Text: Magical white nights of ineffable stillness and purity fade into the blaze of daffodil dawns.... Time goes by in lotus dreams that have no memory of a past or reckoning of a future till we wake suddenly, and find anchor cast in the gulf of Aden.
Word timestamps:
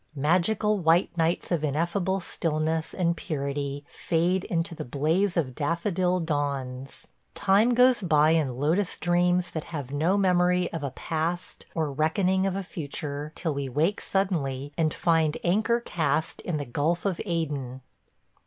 Magical 0.15 0.79
white 0.79 1.15
nights 1.15 1.51
of 1.51 1.63
ineffable 1.63 2.19
stillness 2.19 2.91
and 2.95 3.15
purity 3.15 3.85
fade 3.87 4.43
into 4.45 4.73
the 4.73 4.83
blaze 4.83 5.37
of 5.37 5.53
daffodil 5.53 6.19
dawns.... 6.21 7.05
Time 7.35 7.75
goes 7.75 8.01
by 8.01 8.31
in 8.31 8.57
lotus 8.59 8.97
dreams 8.97 9.51
that 9.51 9.65
have 9.65 9.91
no 9.91 10.17
memory 10.17 10.67
of 10.73 10.81
a 10.83 10.89
past 10.89 11.67
or 11.75 11.91
reckoning 11.93 12.47
of 12.47 12.55
a 12.55 12.63
future 12.63 13.31
till 13.35 13.53
we 13.53 13.69
wake 13.69 14.01
suddenly, 14.01 14.73
and 14.75 14.91
find 14.91 15.37
anchor 15.43 15.79
cast 15.79 16.41
in 16.41 16.57
the 16.57 16.65
gulf 16.65 17.05
of 17.05 17.21
Aden. 17.23 17.81